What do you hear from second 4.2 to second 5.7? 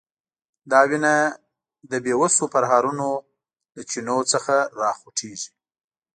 څخه راخوټېږي.